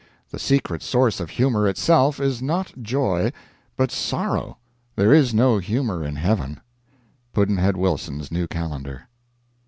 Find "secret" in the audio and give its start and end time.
0.39-0.81